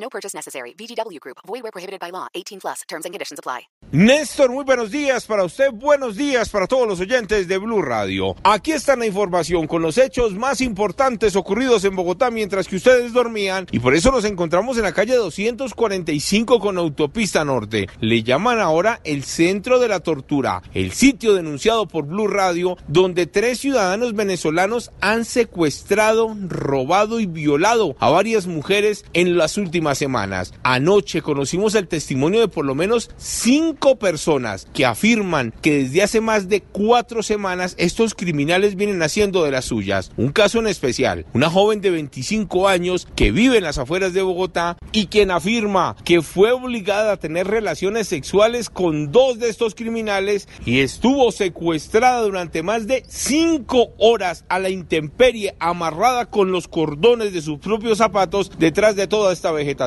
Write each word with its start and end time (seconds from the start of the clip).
No 0.00 0.08
purchase 0.08 0.34
necessary. 0.34 0.74
VGW 0.74 1.20
Group. 1.20 1.38
Void 1.46 1.62
where 1.62 1.72
prohibited 1.72 2.00
by 2.00 2.10
law. 2.10 2.26
18 2.34 2.58
plus. 2.60 2.82
Terms 2.88 3.04
and 3.04 3.12
conditions 3.12 3.38
apply. 3.38 3.68
Néstor, 3.90 4.50
muy 4.50 4.64
buenos 4.64 4.90
días 4.90 5.24
para 5.24 5.44
usted, 5.44 5.70
buenos 5.72 6.14
días 6.14 6.50
para 6.50 6.66
todos 6.66 6.86
los 6.86 7.00
oyentes 7.00 7.48
de 7.48 7.56
Blue 7.56 7.80
Radio. 7.80 8.36
Aquí 8.44 8.72
está 8.72 8.96
la 8.96 9.06
información 9.06 9.66
con 9.66 9.80
los 9.80 9.96
hechos 9.96 10.34
más 10.34 10.60
importantes 10.60 11.34
ocurridos 11.36 11.84
en 11.84 11.96
Bogotá 11.96 12.30
mientras 12.30 12.68
que 12.68 12.76
ustedes 12.76 13.14
dormían 13.14 13.66
y 13.72 13.78
por 13.78 13.94
eso 13.94 14.12
nos 14.12 14.26
encontramos 14.26 14.76
en 14.76 14.82
la 14.82 14.92
calle 14.92 15.14
245 15.14 16.60
con 16.60 16.76
Autopista 16.76 17.46
Norte. 17.46 17.88
Le 18.00 18.22
llaman 18.22 18.60
ahora 18.60 19.00
el 19.04 19.24
centro 19.24 19.78
de 19.78 19.88
la 19.88 20.00
tortura, 20.00 20.62
el 20.74 20.92
sitio 20.92 21.32
denunciado 21.32 21.88
por 21.88 22.04
Blue 22.04 22.28
Radio 22.28 22.76
donde 22.88 23.26
tres 23.26 23.58
ciudadanos 23.60 24.12
venezolanos 24.12 24.90
han 25.00 25.24
secuestrado, 25.24 26.36
robado 26.46 27.20
y 27.20 27.26
violado 27.26 27.96
a 28.00 28.10
varias 28.10 28.46
mujeres 28.46 29.06
en 29.14 29.38
las 29.38 29.56
últimas 29.56 29.87
semanas. 29.96 30.52
Anoche 30.62 31.22
conocimos 31.22 31.74
el 31.74 31.88
testimonio 31.88 32.40
de 32.40 32.48
por 32.48 32.66
lo 32.66 32.74
menos 32.74 33.10
cinco 33.16 33.98
personas 33.98 34.66
que 34.74 34.84
afirman 34.84 35.54
que 35.62 35.84
desde 35.84 36.02
hace 36.02 36.20
más 36.20 36.48
de 36.48 36.60
cuatro 36.60 37.22
semanas 37.22 37.74
estos 37.78 38.14
criminales 38.14 38.74
vienen 38.74 39.02
haciendo 39.02 39.44
de 39.44 39.52
las 39.52 39.64
suyas. 39.64 40.10
Un 40.16 40.32
caso 40.32 40.58
en 40.58 40.66
especial, 40.66 41.24
una 41.32 41.48
joven 41.48 41.80
de 41.80 41.90
25 41.90 42.68
años 42.68 43.08
que 43.16 43.30
vive 43.30 43.58
en 43.58 43.64
las 43.64 43.78
afueras 43.78 44.12
de 44.12 44.22
Bogotá 44.22 44.76
y 44.92 45.06
quien 45.06 45.30
afirma 45.30 45.96
que 46.04 46.22
fue 46.22 46.52
obligada 46.52 47.12
a 47.12 47.16
tener 47.16 47.46
relaciones 47.46 48.08
sexuales 48.08 48.70
con 48.70 49.12
dos 49.12 49.38
de 49.38 49.48
estos 49.48 49.74
criminales 49.74 50.48
y 50.64 50.80
estuvo 50.80 51.30
secuestrada 51.32 52.20
durante 52.22 52.62
más 52.62 52.86
de 52.86 53.04
cinco 53.08 53.90
horas 53.98 54.44
a 54.48 54.58
la 54.58 54.70
intemperie 54.70 55.54
amarrada 55.58 56.26
con 56.26 56.52
los 56.52 56.68
cordones 56.68 57.32
de 57.32 57.42
sus 57.42 57.58
propios 57.58 57.98
zapatos 57.98 58.50
detrás 58.58 58.96
de 58.96 59.06
toda 59.06 59.32
esta 59.32 59.52
vegetación. 59.52 59.77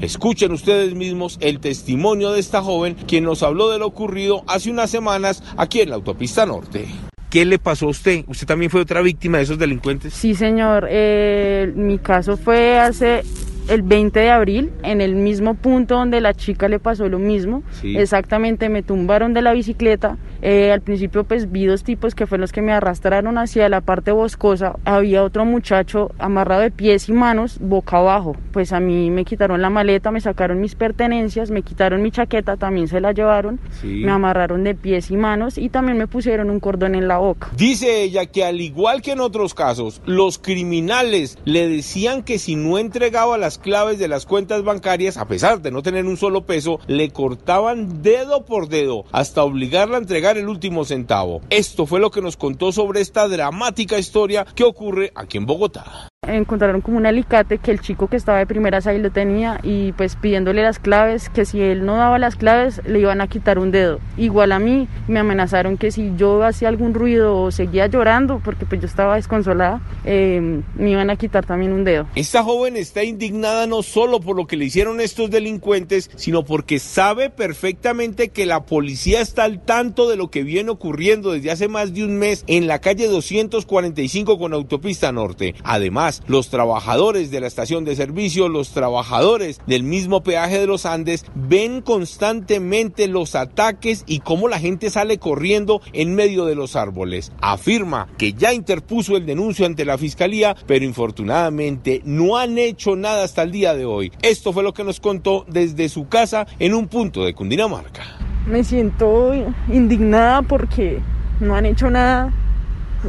Escuchen 0.00 0.52
ustedes 0.52 0.94
mismos 0.94 1.36
el 1.40 1.60
testimonio 1.60 2.32
de 2.32 2.40
esta 2.40 2.62
joven 2.62 2.94
quien 3.06 3.24
nos 3.24 3.42
habló 3.42 3.70
de 3.70 3.78
lo 3.78 3.86
ocurrido 3.86 4.42
hace 4.46 4.70
unas 4.70 4.90
semanas 4.90 5.42
aquí 5.56 5.80
en 5.80 5.90
la 5.90 5.96
autopista 5.96 6.46
norte. 6.46 6.86
¿Qué 7.28 7.44
le 7.44 7.58
pasó 7.58 7.86
a 7.86 7.90
usted? 7.90 8.24
¿Usted 8.28 8.46
también 8.46 8.70
fue 8.70 8.80
otra 8.80 9.02
víctima 9.02 9.38
de 9.38 9.44
esos 9.44 9.58
delincuentes? 9.58 10.14
Sí, 10.14 10.34
señor. 10.34 10.86
Eh, 10.88 11.72
mi 11.74 11.98
caso 11.98 12.36
fue 12.36 12.78
hace 12.78 13.22
el 13.68 13.82
20 13.82 14.20
de 14.20 14.30
abril, 14.30 14.72
en 14.82 15.00
el 15.00 15.14
mismo 15.14 15.54
punto 15.54 15.96
donde 15.96 16.20
la 16.20 16.34
chica 16.34 16.68
le 16.68 16.78
pasó 16.78 17.08
lo 17.08 17.18
mismo. 17.18 17.62
Sí. 17.80 17.96
Exactamente, 17.96 18.68
me 18.68 18.82
tumbaron 18.82 19.34
de 19.34 19.42
la 19.42 19.52
bicicleta. 19.52 20.16
Eh, 20.42 20.72
al 20.72 20.82
principio 20.82 21.24
pues 21.24 21.50
vi 21.50 21.64
dos 21.64 21.84
tipos 21.84 22.14
que 22.14 22.26
fueron 22.26 22.42
los 22.42 22.52
que 22.52 22.60
me 22.60 22.72
arrastraron 22.72 23.38
hacia 23.38 23.68
la 23.68 23.80
parte 23.80 24.12
boscosa. 24.12 24.76
Había 24.84 25.22
otro 25.22 25.44
muchacho 25.46 26.10
amarrado 26.18 26.60
de 26.60 26.70
pies 26.70 27.08
y 27.08 27.12
manos, 27.12 27.58
boca 27.60 27.96
abajo. 27.96 28.36
Pues 28.52 28.72
a 28.72 28.80
mí 28.80 29.10
me 29.10 29.24
quitaron 29.24 29.62
la 29.62 29.70
maleta, 29.70 30.10
me 30.10 30.20
sacaron 30.20 30.60
mis 30.60 30.74
pertenencias, 30.74 31.50
me 31.50 31.62
quitaron 31.62 32.02
mi 32.02 32.10
chaqueta, 32.10 32.56
también 32.56 32.88
se 32.88 33.00
la 33.00 33.12
llevaron. 33.12 33.58
Sí. 33.80 34.02
Me 34.04 34.10
amarraron 34.10 34.64
de 34.64 34.74
pies 34.74 35.10
y 35.10 35.16
manos 35.16 35.56
y 35.56 35.70
también 35.70 35.96
me 35.96 36.06
pusieron 36.06 36.50
un 36.50 36.60
cordón 36.60 36.94
en 36.94 37.08
la 37.08 37.18
boca. 37.18 37.50
Dice 37.56 38.02
ella 38.02 38.26
que 38.26 38.44
al 38.44 38.60
igual 38.60 39.00
que 39.00 39.12
en 39.12 39.20
otros 39.20 39.54
casos, 39.54 40.02
los 40.04 40.38
criminales 40.38 41.38
le 41.44 41.68
decían 41.68 42.22
que 42.22 42.38
si 42.38 42.56
no 42.56 42.78
entregaba 42.78 43.38
las 43.38 43.53
claves 43.58 43.98
de 43.98 44.08
las 44.08 44.26
cuentas 44.26 44.62
bancarias, 44.62 45.16
a 45.16 45.26
pesar 45.26 45.60
de 45.62 45.70
no 45.70 45.82
tener 45.82 46.06
un 46.06 46.16
solo 46.16 46.46
peso, 46.46 46.80
le 46.86 47.10
cortaban 47.10 48.02
dedo 48.02 48.44
por 48.44 48.68
dedo 48.68 49.04
hasta 49.12 49.42
obligarla 49.42 49.96
a 49.96 50.00
entregar 50.00 50.38
el 50.38 50.48
último 50.48 50.84
centavo. 50.84 51.40
Esto 51.50 51.86
fue 51.86 52.00
lo 52.00 52.10
que 52.10 52.22
nos 52.22 52.36
contó 52.36 52.72
sobre 52.72 53.00
esta 53.00 53.28
dramática 53.28 53.98
historia 53.98 54.46
que 54.54 54.64
ocurre 54.64 55.12
aquí 55.14 55.38
en 55.38 55.46
Bogotá. 55.46 56.08
Encontraron 56.28 56.80
como 56.80 56.96
un 56.96 57.06
alicate 57.06 57.58
que 57.58 57.70
el 57.70 57.80
chico 57.80 58.08
que 58.08 58.16
estaba 58.16 58.38
de 58.38 58.46
primeras 58.46 58.86
ahí 58.86 58.98
lo 58.98 59.10
tenía 59.10 59.60
y 59.62 59.92
pues 59.92 60.16
pidiéndole 60.16 60.62
las 60.62 60.78
claves, 60.78 61.28
que 61.28 61.44
si 61.44 61.60
él 61.60 61.84
no 61.84 61.96
daba 61.96 62.18
las 62.18 62.36
claves 62.36 62.80
le 62.86 63.00
iban 63.00 63.20
a 63.20 63.28
quitar 63.28 63.58
un 63.58 63.70
dedo. 63.70 64.00
Igual 64.16 64.52
a 64.52 64.58
mí 64.58 64.88
me 65.08 65.20
amenazaron 65.20 65.76
que 65.76 65.90
si 65.90 66.12
yo 66.16 66.42
hacía 66.42 66.68
algún 66.68 66.94
ruido 66.94 67.36
o 67.36 67.50
seguía 67.50 67.86
llorando, 67.86 68.40
porque 68.44 68.66
pues 68.66 68.80
yo 68.80 68.86
estaba 68.86 69.16
desconsolada, 69.16 69.80
eh, 70.04 70.62
me 70.76 70.90
iban 70.90 71.10
a 71.10 71.16
quitar 71.16 71.44
también 71.44 71.72
un 71.72 71.84
dedo. 71.84 72.06
Esta 72.14 72.42
joven 72.42 72.76
está 72.76 73.04
indignada 73.04 73.66
no 73.66 73.82
solo 73.82 74.20
por 74.20 74.36
lo 74.36 74.46
que 74.46 74.56
le 74.56 74.66
hicieron 74.66 75.00
estos 75.00 75.30
delincuentes, 75.30 76.10
sino 76.16 76.44
porque 76.44 76.78
sabe 76.78 77.30
perfectamente 77.30 78.28
que 78.28 78.46
la 78.46 78.64
policía 78.64 79.20
está 79.20 79.44
al 79.44 79.60
tanto 79.60 80.08
de 80.08 80.16
lo 80.16 80.30
que 80.30 80.42
viene 80.42 80.70
ocurriendo 80.70 81.32
desde 81.32 81.50
hace 81.50 81.68
más 81.68 81.94
de 81.94 82.04
un 82.04 82.18
mes 82.18 82.44
en 82.46 82.66
la 82.66 82.80
calle 82.80 83.08
245 83.08 84.38
con 84.38 84.52
autopista 84.52 85.12
norte. 85.12 85.54
Además, 85.64 86.13
los 86.26 86.48
trabajadores 86.48 87.30
de 87.30 87.40
la 87.40 87.46
estación 87.46 87.84
de 87.84 87.96
servicio, 87.96 88.48
los 88.48 88.70
trabajadores 88.70 89.60
del 89.66 89.82
mismo 89.82 90.22
peaje 90.22 90.58
de 90.58 90.66
los 90.66 90.86
Andes 90.86 91.24
ven 91.34 91.80
constantemente 91.80 93.08
los 93.08 93.34
ataques 93.34 94.04
y 94.06 94.20
cómo 94.20 94.48
la 94.48 94.58
gente 94.58 94.90
sale 94.90 95.18
corriendo 95.18 95.80
en 95.92 96.14
medio 96.14 96.44
de 96.44 96.54
los 96.54 96.76
árboles. 96.76 97.32
Afirma 97.40 98.08
que 98.18 98.32
ya 98.32 98.52
interpuso 98.52 99.16
el 99.16 99.26
denuncio 99.26 99.66
ante 99.66 99.84
la 99.84 99.98
fiscalía, 99.98 100.56
pero 100.66 100.84
infortunadamente 100.84 102.02
no 102.04 102.36
han 102.36 102.58
hecho 102.58 102.96
nada 102.96 103.24
hasta 103.24 103.42
el 103.42 103.52
día 103.52 103.74
de 103.74 103.84
hoy. 103.84 104.12
Esto 104.22 104.52
fue 104.52 104.62
lo 104.62 104.74
que 104.74 104.84
nos 104.84 105.00
contó 105.00 105.44
desde 105.48 105.88
su 105.88 106.08
casa 106.08 106.46
en 106.58 106.74
un 106.74 106.88
punto 106.88 107.24
de 107.24 107.34
Cundinamarca. 107.34 108.02
Me 108.46 108.62
siento 108.62 109.32
indignada 109.72 110.42
porque 110.42 111.00
no 111.40 111.54
han 111.54 111.66
hecho 111.66 111.90
nada. 111.90 112.32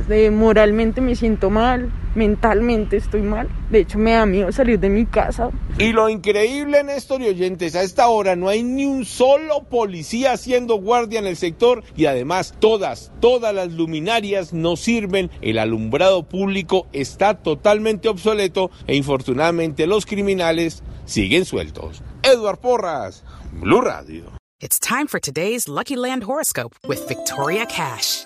De, 0.07 0.29
moralmente 0.31 1.01
me 1.01 1.15
siento 1.15 1.49
mal, 1.49 1.91
mentalmente 2.15 2.97
estoy 2.97 3.21
mal. 3.21 3.49
De 3.69 3.79
hecho, 3.79 3.97
me 3.97 4.11
da 4.11 4.25
miedo 4.25 4.51
salir 4.51 4.79
de 4.79 4.89
mi 4.89 5.05
casa. 5.05 5.49
Y 5.79 5.91
lo 5.93 6.09
increíble, 6.09 6.83
Néstor 6.83 7.21
y 7.21 7.27
oyentes, 7.27 7.75
a 7.75 7.81
esta 7.81 8.07
hora 8.07 8.35
no 8.35 8.49
hay 8.49 8.63
ni 8.63 8.85
un 8.85 9.05
solo 9.05 9.63
policía 9.63 10.33
haciendo 10.33 10.75
guardia 10.75 11.19
en 11.19 11.27
el 11.27 11.35
sector 11.35 11.83
y 11.95 12.05
además 12.05 12.55
todas, 12.59 13.11
todas 13.19 13.53
las 13.53 13.71
luminarias 13.71 14.53
no 14.53 14.75
sirven. 14.75 15.31
El 15.41 15.57
alumbrado 15.57 16.23
público 16.23 16.87
está 16.93 17.35
totalmente 17.35 18.09
obsoleto 18.09 18.71
e 18.87 18.95
infortunadamente 18.95 19.87
los 19.87 20.05
criminales 20.05 20.83
siguen 21.05 21.45
sueltos. 21.45 22.03
Edward 22.23 22.59
Porras, 22.59 23.23
Blue 23.51 23.81
Radio. 23.81 24.23
It's 24.61 24.79
time 24.79 25.07
for 25.07 25.19
today's 25.19 25.67
Lucky 25.67 25.95
Land 25.95 26.23
horoscope 26.23 26.75
with 26.87 27.07
Victoria 27.07 27.65
Cash. 27.65 28.25